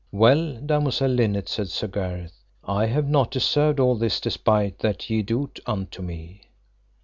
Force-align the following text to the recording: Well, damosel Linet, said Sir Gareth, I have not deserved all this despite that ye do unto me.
Well, 0.11 0.53
damosel 0.59 1.11
Linet, 1.11 1.47
said 1.47 1.69
Sir 1.69 1.85
Gareth, 1.85 2.43
I 2.63 2.87
have 2.87 3.07
not 3.07 3.29
deserved 3.29 3.79
all 3.79 3.95
this 3.95 4.19
despite 4.19 4.79
that 4.79 5.11
ye 5.11 5.21
do 5.21 5.51
unto 5.67 6.01
me. 6.01 6.41